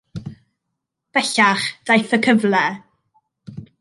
[1.17, 2.63] Bellach, daeth y cyfle.